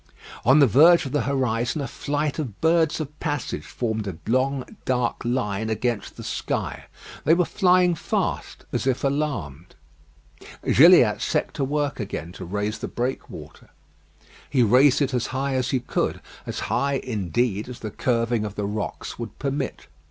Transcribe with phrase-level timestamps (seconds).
[0.43, 4.65] On the verge of the horizon a flight of birds of passage formed a long
[4.83, 6.85] dark line against the sky.
[7.23, 9.75] They were flying fast as if alarmed.
[10.65, 13.69] Gilliatt set to work again to raise the breakwater.
[14.49, 18.55] He raised it as high as he could; as high, indeed, as the curving of
[18.55, 19.85] the rocks would permit.